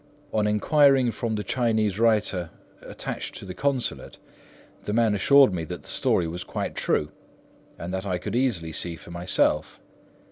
[0.33, 2.49] On enquiring from the Chinese writer
[2.81, 4.17] attached to the Consulate,
[4.85, 7.11] the man assured me that the story was quite true
[7.77, 9.79] and that I could easily see for myself.